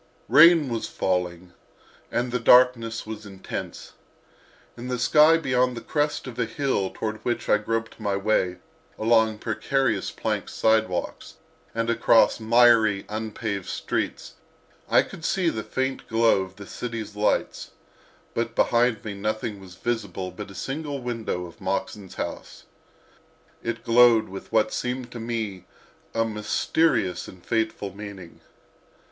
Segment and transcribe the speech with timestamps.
[0.27, 1.53] Rain was falling,
[2.11, 3.93] and the darkness was intense.
[4.75, 8.57] In the sky beyond the crest of a hill toward which I groped my way
[8.97, 11.35] along precarious plank sidewalks
[11.75, 14.33] and across miry, unpaved streets
[14.89, 17.69] I could see the faint glow of the city's lights,
[18.33, 22.63] but behind me nothing was visible but a single window of Moxon's house.
[23.61, 25.67] It glowed with what seemed to me
[26.15, 28.41] a mysterious and fateful meaning.